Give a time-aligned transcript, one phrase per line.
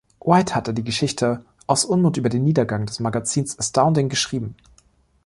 [0.25, 4.55] White hatte die Geschichte aus Unmut über den Niedergang des Magazins "Astounding" geschrieben.